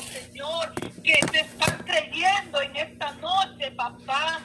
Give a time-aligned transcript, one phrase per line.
[0.00, 0.72] Señor,
[1.04, 4.40] que te están creyendo en esta noche, papá.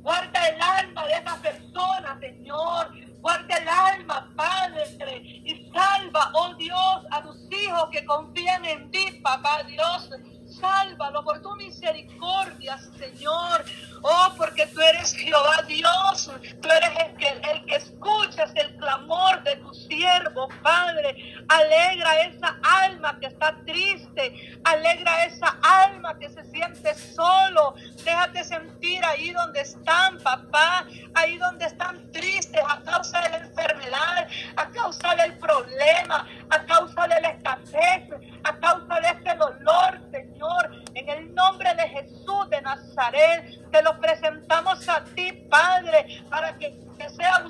[0.00, 2.90] Guarda el alma de esa persona, Señor.
[3.20, 5.20] Guarda el alma, Padre.
[5.44, 10.10] Y salva, oh Dios, a tus hijos que confían en ti, papá Dios.
[10.58, 13.64] Sálvalo por tu misericordia, Señor.
[14.08, 16.30] Oh, porque tú eres Jehová Dios.
[16.62, 21.34] Tú eres el que, el que escuchas el clamor de tu siervo, Padre.
[21.48, 24.60] Alegra esa alma que está triste.
[24.62, 27.74] Alegra esa alma que se siente solo.
[28.04, 30.86] Déjate sentir ahí donde están, papá.
[31.14, 37.08] Ahí donde están tristes a causa de la enfermedad, a causa del problema, a causa
[37.08, 38.04] de la escasez,
[38.44, 40.70] a causa de este dolor, Señor.
[40.94, 46.74] En el nombre de Jesús de Nazaret, te lo presentamos a ti, Padre, para que,
[46.98, 47.44] que sea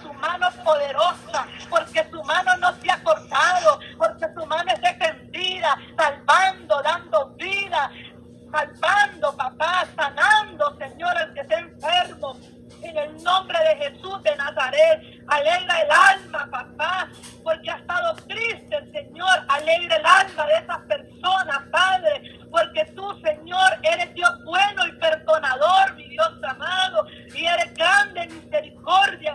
[0.00, 5.76] su mano poderosa, porque su mano no se ha cortado, porque su mano es defendida,
[5.96, 7.90] salvando, dando vida,
[8.52, 12.36] salvando, papá, sanando, Señor, al que esté enfermo.
[12.82, 17.08] En el nombre de Jesús de Nazaret, alegra el alma, papá,
[17.42, 19.44] porque ha estado triste el Señor.
[19.48, 25.94] Alegra el alma de esas personas, Padre, porque tú, Señor, eres Dios bueno y perdonador,
[25.94, 29.34] mi Dios amado, y eres grande en misericordia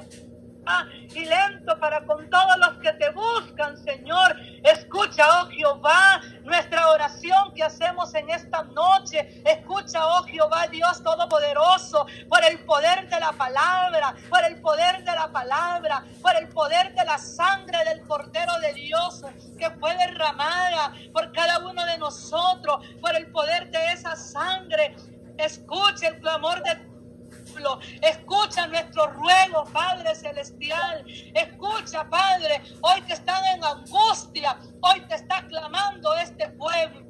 [1.13, 4.35] y lento para con todos los que te buscan, Señor.
[4.63, 9.41] Escucha, oh Jehová, nuestra oración que hacemos en esta noche.
[9.45, 15.11] Escucha, oh Jehová, Dios Todopoderoso, por el poder de la palabra, por el poder de
[15.11, 19.22] la palabra, por el poder de la sangre del Cordero de Dios
[19.57, 24.95] que fue derramada por cada uno de nosotros, por el poder de esa sangre.
[25.56, 26.95] Escucha el clamor de
[28.02, 31.06] Escucha nuestro ruego, Padre Celestial.
[31.34, 37.06] Escucha, Padre, hoy que están en angustia, hoy te está clamando este pueblo.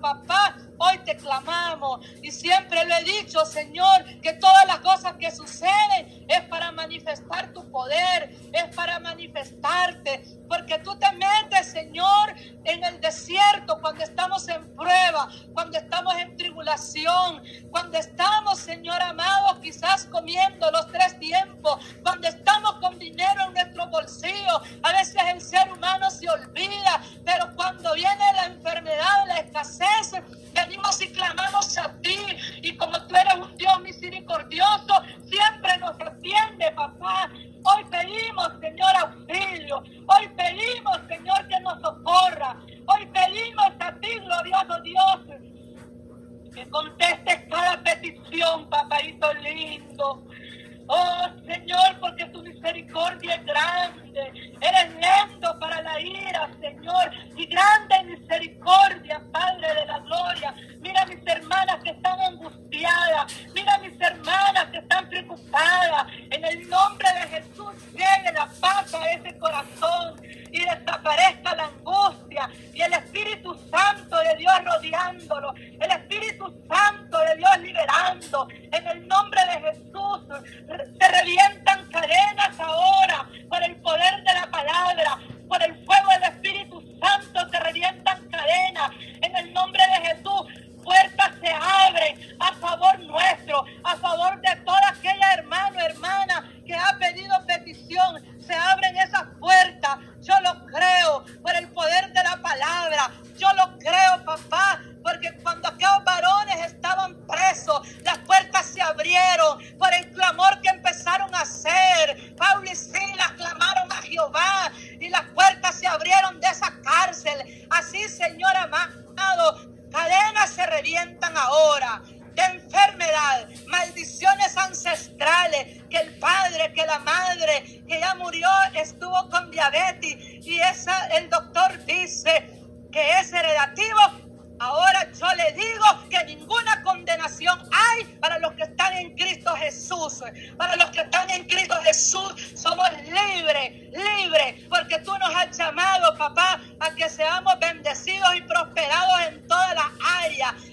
[0.00, 5.30] Papá, hoy te clamamos y siempre lo he dicho, Señor, que todas las cosas que
[5.30, 12.34] suceden es para manifestar tu poder, es para manifestarte, porque tú te metes, Señor,
[12.64, 19.60] en el desierto cuando estamos en prueba, cuando estamos en tribulación, cuando estamos, Señor amado,
[19.60, 25.40] quizás comiendo los tres tiempos, cuando estamos con dinero en nuestro bolsillo, a veces el
[25.40, 30.12] ser humano se olvida, pero cuando viene la enfermedad, la escasez,
[30.52, 32.18] venimos y clamamos a ti.
[32.62, 37.30] Y como tú eres un Dios misericordioso, siempre nos atiende, papá.
[37.64, 39.82] Hoy pedimos, Señor, auxilio.
[40.06, 41.21] Hoy pedimos, Señor,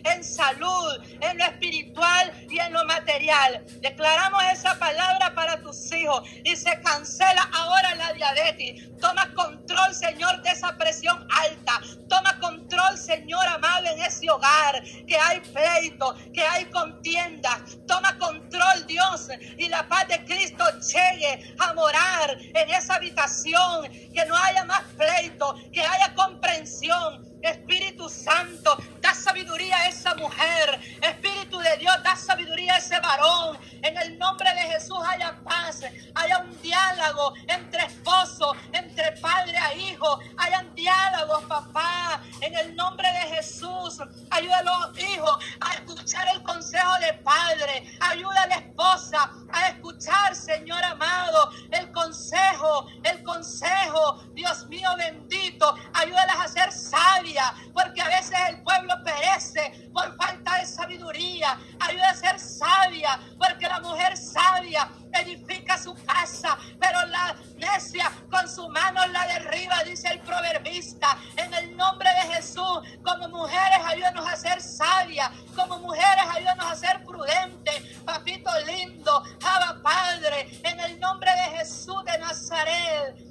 [0.10, 3.64] en salud, en lo espiritual y en lo material.
[3.82, 8.90] Declaramos esa palabra para tus hijos y se cancela ahora la diabetes.
[9.00, 11.82] Toma control, Señor, de esa presión alta.
[12.08, 14.84] Toma control, Señor amado, en ese hogar.
[15.08, 17.64] Que hay pleito, que hay contienda.
[17.88, 23.90] Toma control, Dios, y la paz de Cristo llegue a morar en esa habitación.
[24.14, 30.80] Que no haya más pleito, que haya comprensión Espíritu Santo, da sabiduría a esa mujer.
[31.02, 33.58] Espíritu de Dios, da sabiduría a ese varón.
[33.82, 35.82] En el nombre de Jesús haya paz,
[36.16, 40.20] haya un diálogo entre esposos, entre padre a hijo.
[40.38, 42.22] Hayan diálogos, papá.
[42.42, 44.00] En el nombre de Jesús,
[44.30, 47.98] ayuda a los hijos a escuchar el consejo de padre.
[48.00, 54.24] Ayuda a la esposa a escuchar, Señor amado, el consejo, el consejo.
[54.34, 57.29] Dios mío bendito, ayúdalas a ser sabias
[57.74, 61.58] porque a veces el pueblo perece por falta de sabiduría.
[61.80, 68.48] Ayuda a ser sabia, porque la mujer sabia edifica su casa, pero la necia con
[68.48, 71.18] su mano la derriba, dice el proverbista.
[71.36, 76.76] En el nombre de Jesús, como mujeres, ayúdanos a ser sabias, como mujeres, ayúdanos a
[76.76, 83.29] ser prudentes, papito lindo, Java Padre, en el nombre de Jesús de Nazaret.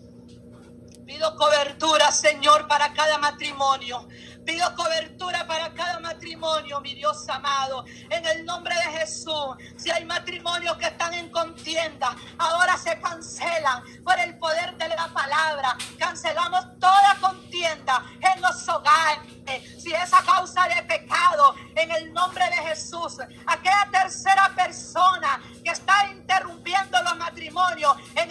[1.09, 4.07] Pido cobertura, Señor, para cada matrimonio.
[4.45, 7.87] Pido cobertura para cada matrimonio, mi Dios amado.
[8.11, 9.57] En el nombre de Jesús.
[9.79, 15.09] Si hay matrimonios que están en contienda, ahora se cancelan por el poder de la
[15.09, 15.79] palabra.
[15.99, 19.83] Cancelamos toda contienda en los hogares.
[19.83, 23.17] Si esa causa de pecado, en el nombre de Jesús,
[23.47, 28.28] aquella tercera persona que está interrumpiendo los matrimonios, en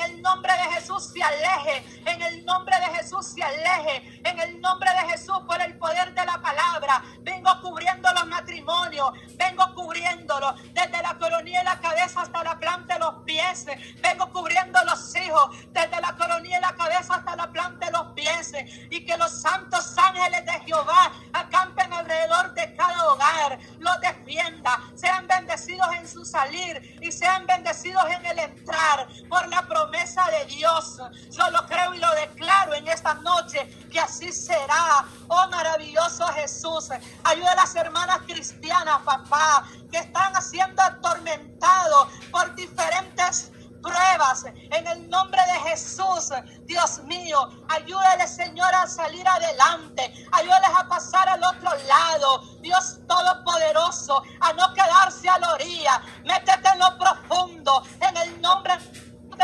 [0.98, 2.02] Jesús se aleje.
[2.06, 4.22] En el nombre de Jesús se aleje.
[4.24, 7.04] En el nombre de Jesús por el poder de la palabra.
[7.20, 12.96] Vengo cubriendo los matrimonios, vengo cubriéndolo desde la coronilla de la cabeza hasta la planta
[12.96, 13.66] de los pies.
[14.02, 18.14] Vengo cubriendo los hijos desde la coronilla de la cabeza hasta la planta de los
[18.14, 18.54] pies.
[18.90, 25.28] Y que los santos ángeles de Jehová acampen alrededor de cada hogar, los defienda, sean
[25.28, 30.98] bendecidos en su salir y sean bendecidos en el entrar por la promesa de Dios.
[31.32, 35.06] Yo lo creo y lo declaro en esta noche que así será.
[35.28, 36.90] Oh maravilloso Jesús.
[37.24, 43.52] Ayuda a las hermanas cristianas, papá, que están siendo atormentados por diferentes
[43.82, 44.46] pruebas.
[44.72, 46.32] En el nombre de Jesús,
[46.66, 50.14] Dios mío, ayúdale, Señor, a salir adelante.
[50.32, 52.44] Ayúdales a pasar al otro lado.
[52.62, 56.02] Dios Todopoderoso, a no quedarse a la orilla.
[56.26, 57.84] Métete en lo profundo.
[58.02, 58.78] En el nombre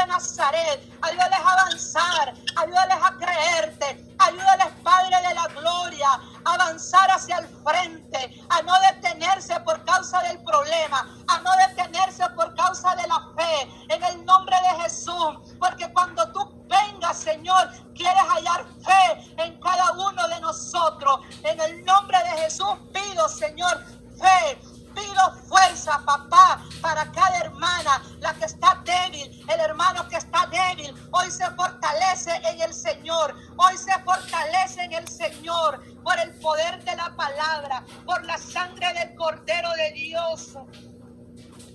[0.04, 0.82] de Nazaret.
[1.02, 2.34] Ayúdales a avanzar.
[2.56, 4.14] Ayúdales a creerte.
[4.20, 6.08] Ayúdales, Padre de la Gloria,
[6.46, 12.24] a avanzar hacia el frente, a no detenerse por causa del problema, a no detenerse
[12.36, 15.56] por causa de la fe, en el nombre de Jesús.
[15.60, 21.22] Porque cuando tú vengas, Señor, quieres hallar fe en cada uno de nosotros.
[21.44, 23.84] En el nombre de Jesús pido, Señor,
[24.18, 24.60] fe
[24.94, 30.94] pido fuerza, papá, para cada hermana, la que está débil, el hermano que está débil,
[31.12, 36.84] hoy se fortalece en el Señor, hoy se fortalece en el Señor por el poder
[36.84, 40.58] de la palabra, por la sangre del Cordero de Dios.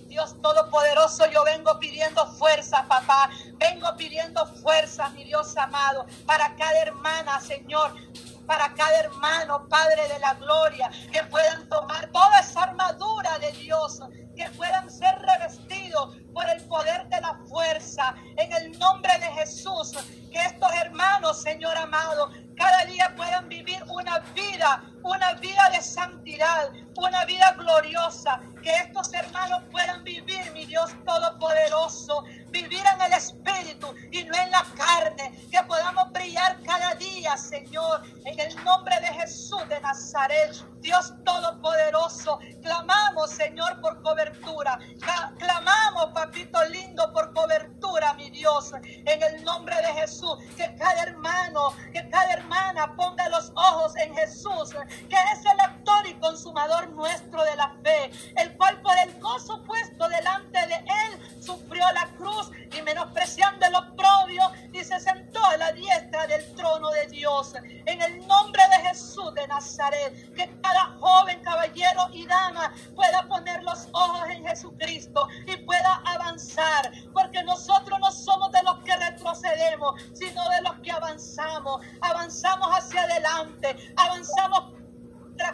[0.07, 3.29] Dios Todopoderoso, yo vengo pidiendo fuerza, papá.
[3.59, 7.93] Vengo pidiendo fuerza, mi Dios amado, para cada hermana, Señor
[8.49, 13.99] para cada hermano, Padre de la gloria, que puedan tomar toda esa armadura de Dios,
[14.35, 19.91] que puedan ser revestidos por el poder de la fuerza, en el nombre de Jesús,
[20.31, 26.71] que estos hermanos, Señor amado, cada día puedan vivir una vida, una vida de santidad,
[26.95, 33.93] una vida gloriosa, que estos hermanos puedan vivir, mi Dios Todopoderoso, vivir en el Espíritu
[34.11, 39.07] y no en la carne, que podamos brillar cada día, Señor, en el nombre de
[39.07, 44.79] Jesús de Nazaret, Dios Todopoderoso, clamamos, Señor, por cobertura,
[45.37, 51.73] clamamos, papito lindo, por cobertura, mi Dios, en el nombre de Jesús, que cada hermano,
[51.93, 54.75] que cada hermana ponga los ojos en Jesús,
[55.09, 59.61] que es el actor y consumador nuestro de la fe, el cual por el gozo
[59.63, 64.43] puesto delante de él sufrió la cruz y menospreciando el oprobio
[64.73, 67.53] y se sentó a la diestra del trono de Dios.
[67.85, 73.63] En el nombre de Jesús de Nazaret, que cada joven, caballero y dama pueda poner
[73.63, 80.01] los ojos en Jesucristo y pueda avanzar, porque nosotros no somos de los que retrocedemos,
[80.13, 81.81] sino de los que avanzamos.
[82.01, 84.68] Avanzamos hacia adelante, avanzamos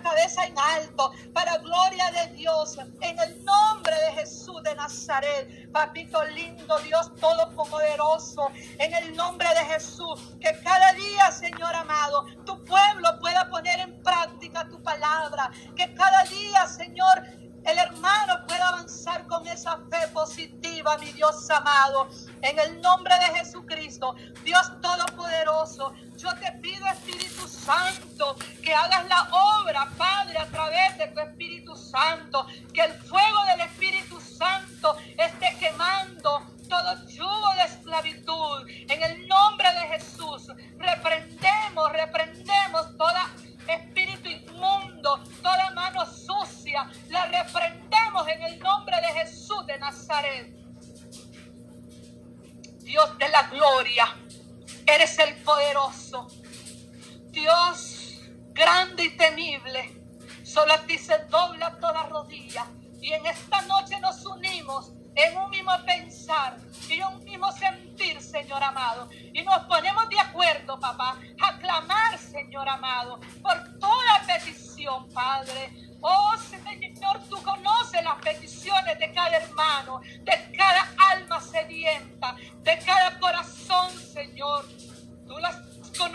[0.01, 5.71] cabeza en alto para gloria de Dios en el nombre de Jesús de Nazaret.
[5.71, 8.49] Papito lindo, Dios todopoderoso,
[8.79, 14.01] en el nombre de Jesús, que cada día, Señor amado, tu pueblo pueda poner en
[14.01, 17.23] práctica tu palabra, que cada día, Señor,
[17.65, 22.07] el hermano pueda avanzar con esa fe positiva, mi Dios amado.
[22.41, 29.27] En el nombre de Jesucristo, Dios Todopoderoso, yo te pido, Espíritu Santo, que hagas la
[29.31, 32.45] obra, Padre, a través de tu Espíritu Santo.
[32.73, 33.61] Que el fuego del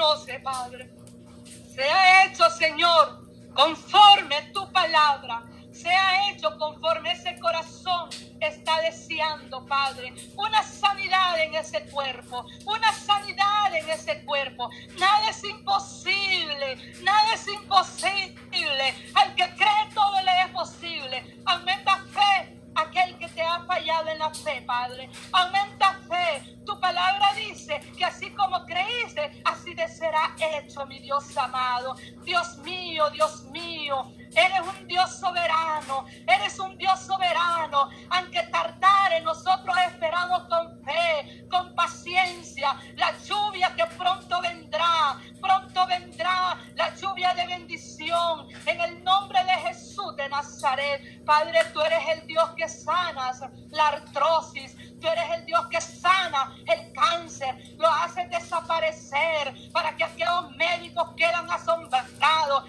[0.00, 0.90] conoces, Padre.
[1.74, 5.44] Sea hecho, Señor, conforme tu palabra
[5.80, 10.12] sea hecho conforme ese corazón está deseando, Padre.
[10.36, 14.68] Una sanidad en ese cuerpo, una sanidad en ese cuerpo.
[14.98, 18.94] Nada es imposible, nada es imposible.
[19.14, 21.38] Al que cree todo le es posible.
[21.46, 21.69] Aumenta
[23.66, 25.10] fallado en la fe, Padre.
[25.32, 26.56] Aumenta fe.
[26.64, 31.94] Tu palabra dice que así como creíste, así te será hecho, mi Dios amado.
[32.22, 34.12] Dios mío, Dios mío.
[34.34, 37.90] Eres un Dios soberano, eres un Dios soberano.
[38.10, 45.18] Aunque tardare, nosotros esperamos con fe, con paciencia, la lluvia que pronto vendrá.
[45.40, 48.48] Pronto vendrá la lluvia de bendición.
[48.66, 53.88] En el nombre de Jesús de Nazaret, Padre, tú eres el Dios que sanas la
[53.88, 54.76] artrosis.
[55.00, 61.08] Tú eres el Dios que sana el cáncer, lo hace desaparecer para que aquellos médicos
[61.16, 62.64] quedan asombrados,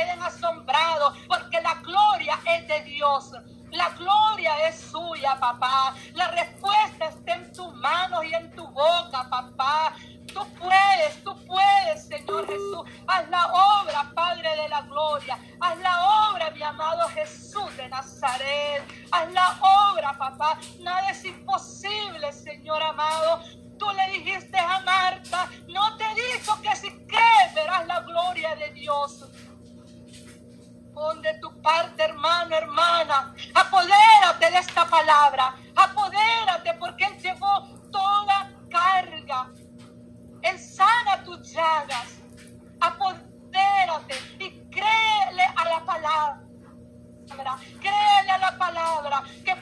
[0.00, 3.32] queden asombrados, porque la gloria es de Dios.
[3.70, 5.94] La gloria es suya, papá.
[6.14, 9.94] La respuesta está en tus manos y en tu boca, papá.
[10.32, 12.82] Tú puedes, tú puedes, Señor Jesús.
[13.06, 15.38] Haz la obra, Padre de la gloria.
[15.60, 18.82] Haz la obra, mi amado Jesús de Nazaret.
[19.12, 19.58] Haz la
[19.92, 20.58] obra, papá.
[20.80, 21.24] Nada es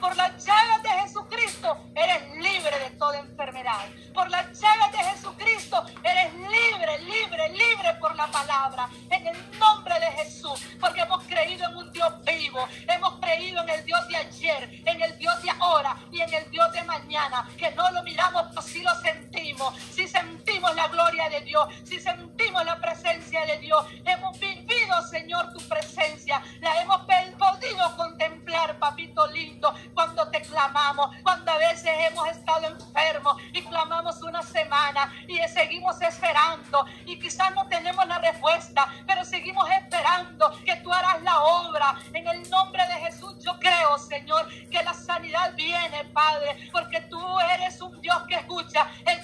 [0.09, 3.85] por las llagas de Jesucristo eres libre de toda enfermedad.
[4.15, 8.89] Por las llagas de Jesucristo eres libre, libre, libre por la palabra.
[9.11, 10.65] En el nombre de Jesús.
[10.81, 12.67] Porque hemos creído en un Dios vivo.
[12.89, 16.51] Hemos creído en el Dios de ayer, en el Dios de ahora y en el
[16.51, 17.47] Dios de mañana.
[17.59, 19.77] Que no lo miramos, pero sí lo sentimos.
[19.93, 21.69] Si sentimos la gloria de Dios.
[21.85, 23.85] Si sentimos la presencia de Dios.
[24.07, 26.43] Hemos vivido, Señor, tu presencia.
[26.61, 27.03] La hemos
[27.39, 31.11] podido contemplar, papito lindo, cuando te clamamos.
[31.25, 36.85] A veces hemos estado enfermos y clamamos una semana y seguimos esperando.
[37.07, 41.97] Y quizás no tenemos la respuesta, pero seguimos esperando que tú harás la obra.
[42.13, 47.21] En el nombre de Jesús yo creo, Señor, que la sanidad viene, Padre, porque tú
[47.41, 49.18] eres un Dios que escucha el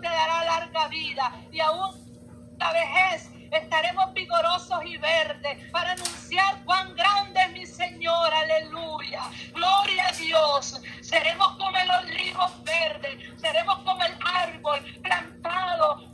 [0.00, 1.90] Te dará larga vida y aún
[2.58, 9.22] la vejez estaremos vigorosos y verdes para anunciar cuán grande es mi Señor, aleluya.
[9.54, 10.80] Gloria a Dios.
[11.00, 16.08] Seremos como el olivo verde, seremos como el árbol plantado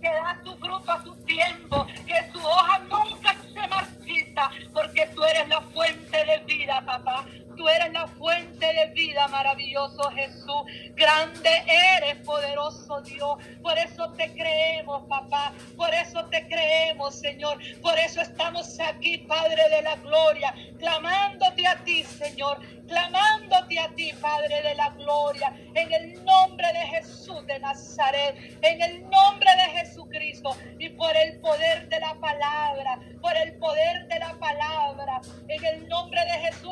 [0.00, 5.24] que da tu fruto a tu tiempo, que tu hoja nunca se marchita, porque tú
[5.24, 7.24] eres la fuente de vida, papá.
[7.60, 10.62] Tú eres la fuente de vida, maravilloso Jesús.
[10.94, 11.50] Grande
[11.98, 13.36] eres, poderoso Dios.
[13.60, 15.52] Por eso te creemos, papá.
[15.76, 17.58] Por eso te creemos, Señor.
[17.82, 24.12] Por eso estamos aquí, Padre de la Gloria, clamándote a ti, Señor clamándote a ti,
[24.20, 29.78] Padre de la gloria, en el nombre de Jesús de Nazaret, en el nombre de
[29.78, 35.64] Jesucristo y por el poder de la palabra, por el poder de la palabra, en
[35.64, 36.69] el nombre de Jesús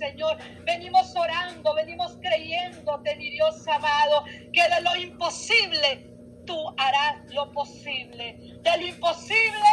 [0.00, 6.06] Señor, venimos orando, venimos creyéndote, mi Dios amado, que de lo imposible
[6.46, 9.68] tú harás lo posible, de lo imposible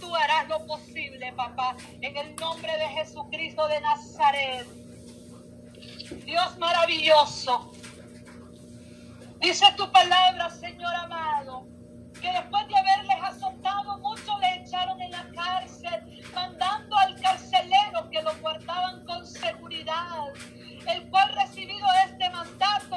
[0.00, 4.66] tú harás lo posible, papá, en el nombre de Jesucristo de Nazaret.
[6.24, 7.70] Dios maravilloso.
[9.40, 11.66] Dice tu palabra, Señor amado,
[12.26, 18.20] que después de haberles azotado mucho, le echaron en la cárcel, mandando al carcelero que
[18.20, 20.24] lo guardaban con seguridad,
[20.88, 22.96] el cual recibido este mandato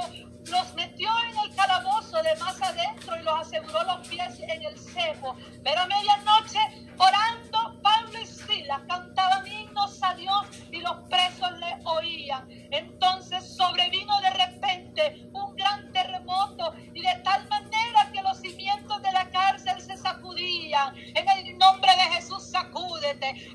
[0.49, 4.79] los metió en el calabozo de más adentro y los aseguró los pies en el
[4.79, 5.35] cepo.
[5.63, 6.59] Pero a medianoche,
[6.97, 12.47] orando, Pablo y Silas cantaban himnos a Dios y los presos le oían.
[12.71, 15.88] Entonces sobrevino de repente un gran
[20.87, 23.51] En el nombre de Jesús, sacúdete.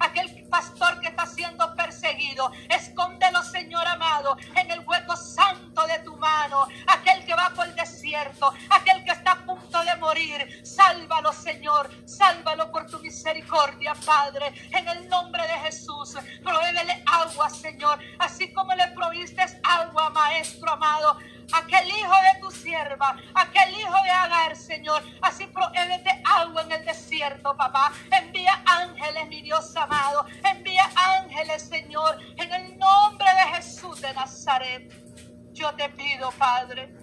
[0.00, 6.16] Aquel pastor que está siendo perseguido, escóndelo, Señor amado, en el hueco santo de tu
[6.16, 6.66] mano.
[6.86, 11.90] Aquel que va por el desierto, aquel que está a punto de morir, sálvalo, Señor,
[12.06, 14.52] sálvalo por tu misericordia, Padre.
[14.70, 21.18] En el nombre de Jesús, prohébele agua, Señor, así como le proviste agua, Maestro amado
[21.52, 25.02] aquel hijo de tu sierva, aquel hijo de Agar, Señor.
[25.22, 27.92] Así prohébete agua en el desierto, papá.
[28.10, 28.62] Envía
[29.08, 30.26] ángeles, mi Dios amado.
[30.44, 34.92] Envía ángeles, Señor, en el nombre de Jesús de Nazaret.
[35.52, 36.94] Yo te pido, Padre,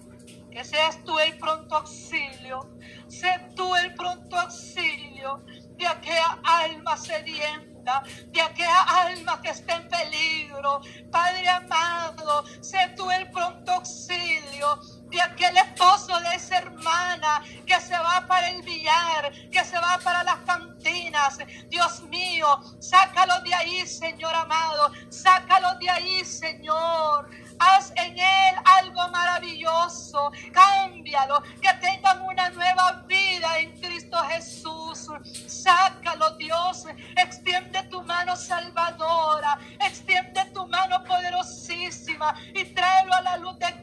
[0.50, 2.60] que seas tú el pronto auxilio.
[3.08, 5.44] Sé tú el pronto auxilio
[5.76, 10.80] de aquella alma sedienta, de aquella alma que está en peligro.
[11.10, 17.96] Padre amado, sé tú el pronto auxilio de aquel esposo de esa hermana que se
[17.96, 21.38] va para el billar, que se va para las cantinas.
[21.68, 22.46] Dios mío,
[22.80, 27.28] sácalo de ahí, Señor amado, sácalo de ahí, Señor.
[27.58, 30.30] Haz en él algo maravilloso.
[30.52, 31.42] Cámbialo.
[31.60, 35.08] Que tengan una nueva vida en Cristo Jesús.
[35.46, 36.86] Sácalo, Dios.
[37.16, 39.58] Extiende tu mano salvadora.
[39.80, 42.34] Extiende tu mano poderosísima.
[42.54, 43.75] Y tráelo a la luz de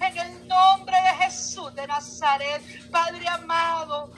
[0.00, 2.62] En el nombre de Jesús de Nazaret.
[2.90, 4.12] Padre amado.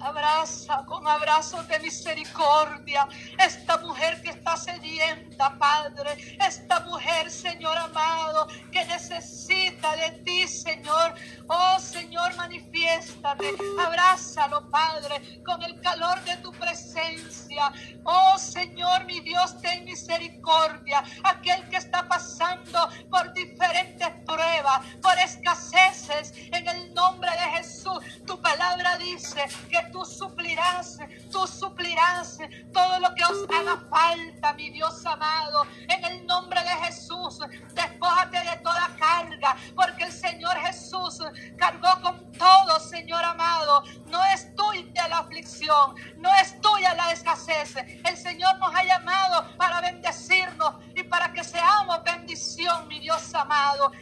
[0.00, 3.08] Abraza con abrazos de misericordia
[3.38, 6.36] esta mujer que está sedienta, Padre.
[6.46, 11.14] Esta mujer, Señor amado, que necesita de ti, Señor.
[11.46, 13.54] Oh Señor, manifiéstate.
[13.84, 17.72] Abrázalo, Padre, con el calor de tu presencia.
[18.04, 21.02] Oh Señor, mi Dios, ten misericordia.
[21.22, 27.98] Aquel que está pasando por diferentes pruebas, por escaseces, en el nombre de Jesús.
[28.26, 30.98] Tu palabra dice que tú suplirás,
[31.30, 32.38] tú suplirás
[32.72, 35.66] todo lo que os haga falta, mi Dios amado.
[35.88, 37.38] En el nombre de Jesús,
[37.74, 41.20] despójate de toda carga, porque el Señor Jesús
[41.56, 43.82] cargó con todo, Señor amado.
[44.06, 47.76] No es tuya la aflicción, no es tuya la escasez.
[48.04, 53.92] El Señor nos ha llamado para bendecirnos y para que seamos bendición, mi Dios amado.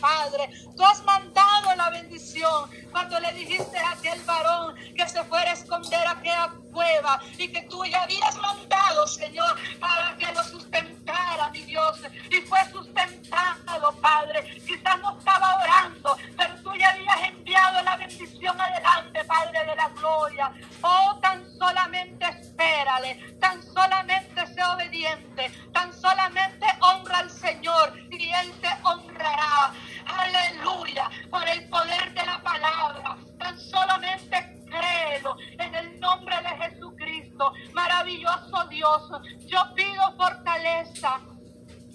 [0.00, 0.50] Padre.
[0.76, 5.54] Tú has mandado la bendición cuando le dijiste a aquel varón que se fuera a
[5.54, 11.50] esconder a aquella cueva y que tú ya habías mandado, Señor, para que lo sustentara,
[11.50, 12.00] mi Dios.
[12.30, 14.60] Y fue sustentado, Padre.
[14.66, 19.88] Quizás no estaba orando, pero tú ya habías enviado la bendición adelante, Padre de la
[19.90, 20.52] gloria.
[20.82, 28.52] Oh, tan solamente espérale, tan solamente sea obediente, tan solamente honra al Señor y Él
[28.60, 29.72] te honrará.
[30.18, 33.16] Aleluya, por el poder de la palabra.
[33.38, 37.52] Tan solamente créelo en el nombre de Jesucristo.
[37.72, 39.10] Maravilloso Dios,
[39.46, 41.20] yo pido fortaleza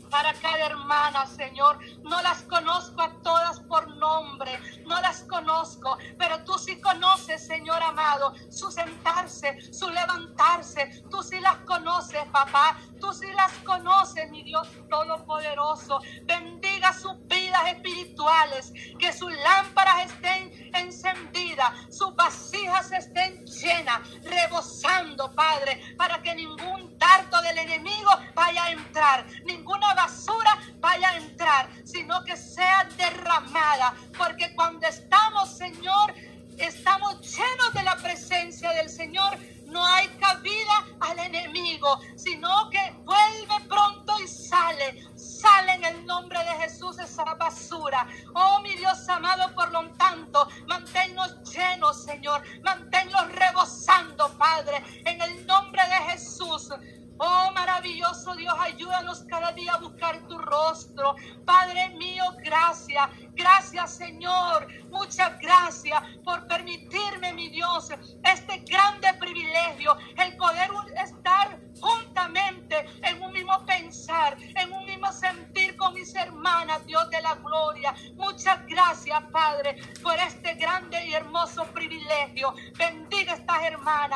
[0.10, 1.80] para cada hermana, Señor.
[2.04, 4.52] No las conozco a todas por nombre,
[4.86, 11.04] no las conozco, pero tú sí conoces, Señor amado, su sentarse, su levantarse.
[11.10, 12.78] Tú sí las conoces, papá.
[13.00, 16.00] Tú sí las conoces, mi Dios Todopoderoso.
[16.24, 25.96] Bendiga sus vidas espirituales, que sus lámparas estén encendidas, sus vasijas estén llenas, rebosando, Padre,
[25.98, 32.24] para que ningún dardo del enemigo vaya a entrar, ninguna basura vaya a entrar, sino
[32.24, 36.16] que sea derramada, porque cuando estamos, Señor,
[36.58, 43.68] estamos llenos de la presencia del Señor, no hay cabida al enemigo, sino que vuelve
[43.68, 45.04] pronto y sale.
[45.46, 48.08] Sale en el nombre de Jesús esa basura.
[48.34, 52.42] Oh, mi Dios amado, por lo tanto, manténnos llenos, Señor.
[52.64, 56.72] Manténlos rebosando, Padre, en el nombre de Jesús.
[57.18, 61.16] Oh maravilloso Dios, ayúdanos cada día a buscar tu rostro.
[61.46, 63.10] Padre mío, gracias.
[63.34, 64.68] Gracias Señor.
[64.90, 67.90] Muchas gracias por permitirme, mi Dios,
[68.24, 68.45] este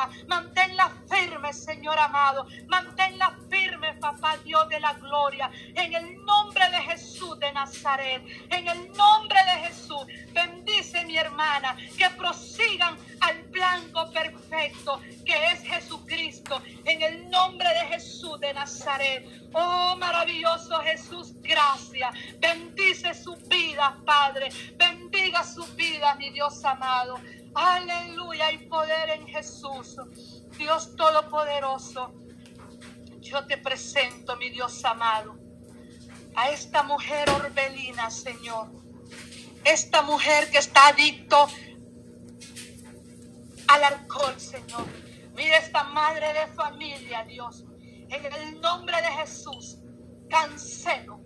[0.00, 2.46] hermanas, manténlas firmes, Señor amado.
[2.68, 5.50] Manténlas firmes, papá Dios de la gloria.
[5.74, 11.76] En el nombre de Jesús de Nazaret, en el nombre de Jesús, bendice mi hermana,
[11.96, 16.62] que prosigan al blanco perfecto que es Jesucristo.
[16.84, 19.26] En el nombre de Jesús de Nazaret.
[19.52, 22.14] Oh maravilloso Jesús, gracias.
[22.38, 24.48] Bendice su vida, Padre.
[24.76, 27.18] Bendiga su vida, mi Dios amado.
[27.54, 29.96] Aleluya, hay poder en Jesús.
[30.56, 32.14] Dios Todopoderoso.
[33.20, 35.38] Yo te presento, mi Dios amado,
[36.34, 38.70] a esta mujer orbelina, Señor.
[39.64, 41.48] Esta mujer que está adicto
[43.68, 44.86] al alcohol, Señor.
[45.34, 47.64] Mira esta madre de familia, Dios.
[48.08, 49.78] En el nombre de Jesús,
[50.28, 51.20] cancelo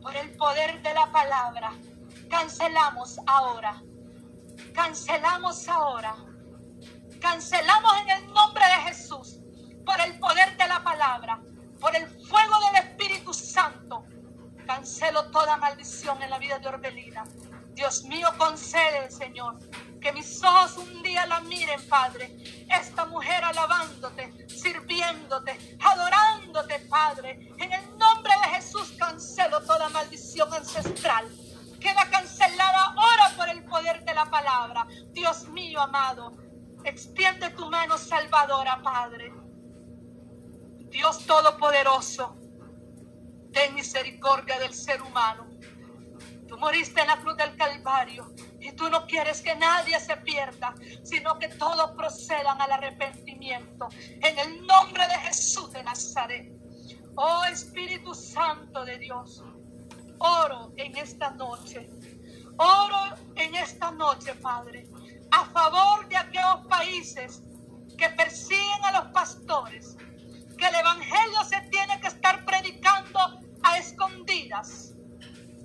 [0.00, 1.72] por el poder de la palabra.
[2.28, 3.82] Cancelamos ahora.
[4.78, 6.14] Cancelamos ahora.
[7.20, 9.40] Cancelamos en el nombre de Jesús
[9.84, 11.42] por el poder de la palabra,
[11.80, 14.04] por el fuego del Espíritu Santo.
[14.68, 17.24] Cancelo toda maldición en la vida de Orbelina.
[17.72, 19.58] Dios mío, concede, Señor,
[20.00, 22.36] que mis ojos un día la miren, Padre.
[22.70, 27.52] Esta mujer alabándote, sirviéndote, adorándote, Padre.
[27.58, 31.28] En el nombre de Jesús cancelo toda maldición ancestral.
[31.80, 34.86] Queda cancelada ahora por el poder de la palabra.
[35.12, 36.36] Dios mío, amado,
[36.84, 39.32] extiende tu mano salvadora, Padre.
[40.90, 42.36] Dios Todopoderoso,
[43.52, 45.46] ten misericordia del ser humano.
[46.48, 50.74] Tú moriste en la cruz del Calvario y tú no quieres que nadie se pierda,
[51.04, 53.88] sino que todos procedan al arrepentimiento.
[54.00, 56.50] En el nombre de Jesús de Nazaret.
[57.16, 59.42] Oh Espíritu Santo de Dios,
[60.18, 61.88] oro en esta noche.
[62.56, 64.88] Oro en esta noche, Padre,
[65.30, 67.42] a favor de aquellos países
[67.96, 69.96] que persiguen a los pastores,
[70.56, 73.18] que el Evangelio se tiene que estar predicando
[73.62, 74.94] a escondidas,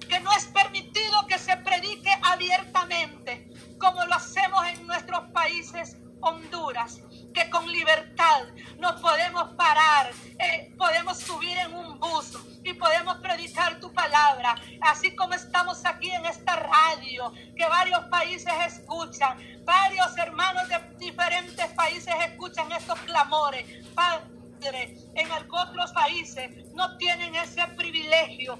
[0.07, 7.01] que no es permitido que se predique abiertamente, como lo hacemos en nuestros países Honduras,
[7.33, 8.43] que con libertad
[8.77, 15.15] nos podemos parar, eh, podemos subir en un bus y podemos predicar tu palabra, así
[15.15, 22.13] como estamos aquí en esta radio, que varios países escuchan, varios hermanos de diferentes países
[22.27, 23.65] escuchan estos clamores.
[23.93, 28.57] Padre, en otros países no tienen ese privilegio.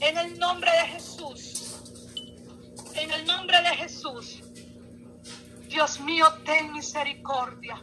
[0.00, 1.82] En el nombre de Jesús,
[2.94, 4.42] en el nombre de Jesús,
[5.68, 7.80] Dios mío, ten misericordia.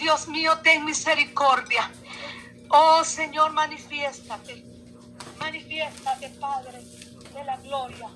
[0.00, 1.90] Dios mío, ten misericordia.
[2.70, 4.64] Oh Señor, manifiéstate.
[5.38, 6.80] Manifiéstate, Padre
[7.34, 8.08] de la gloria.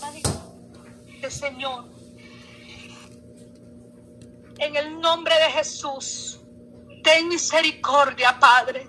[0.00, 1.84] Manifiéstate, Señor.
[4.58, 6.40] En el nombre de Jesús,
[7.02, 8.88] ten misericordia, Padre.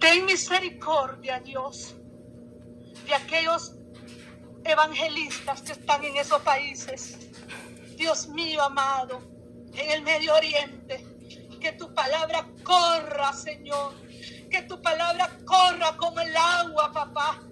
[0.00, 1.94] Ten misericordia, Dios,
[3.06, 3.74] de aquellos
[4.64, 7.16] evangelistas que están en esos países.
[7.96, 9.20] Dios mío, amado,
[9.74, 11.17] en el Medio Oriente,
[11.58, 13.94] que tu palabra corra, Señor.
[14.50, 17.42] Que tu palabra corra como el agua, papá.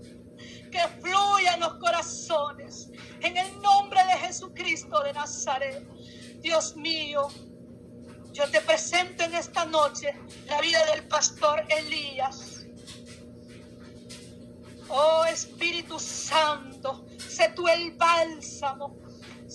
[0.71, 2.91] Que fluya en los corazones.
[3.21, 5.87] En el nombre de Jesucristo de Nazaret.
[6.41, 7.29] Dios mío,
[8.33, 10.15] yo te presento en esta noche
[10.47, 12.67] la vida del pastor Elías.
[14.89, 19.06] Oh Espíritu Santo, sé tú el bálsamo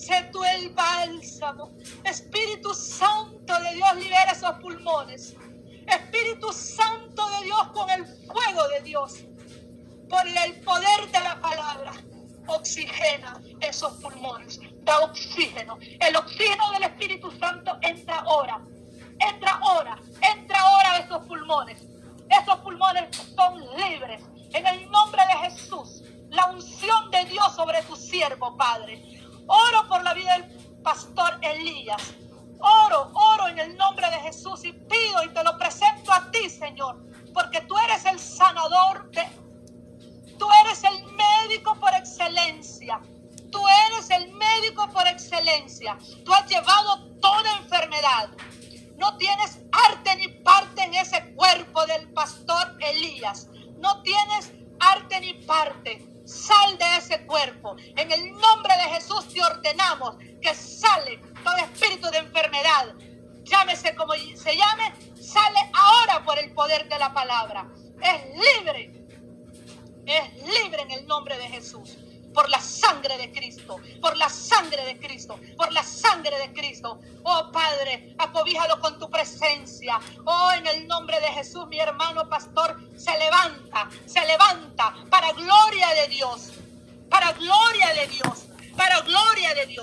[0.02, 1.70] Sé tú el bálsamo.
[2.02, 5.36] Espíritu Santo de Dios, libera esos pulmones.
[5.86, 9.18] Espíritu Santo de Dios, con el fuego de Dios,
[10.08, 11.92] por el poder de la palabra,
[12.48, 14.58] oxigena esos pulmones.
[14.82, 15.78] Da oxígeno.
[16.00, 18.60] El oxígeno del Espíritu Santo entra ahora.
[19.20, 20.02] Entra ahora.
[20.20, 21.80] Entra ahora a esos pulmones.
[22.28, 24.20] Esos pulmones son libres.
[24.52, 26.02] En el nombre de Jesús.
[26.30, 32.14] La unción de Dios sobre tu siervo, Padre Oro por la vida del pastor Elías.
[32.60, 35.91] Oro, oro en el nombre de Jesús y pido y te lo presento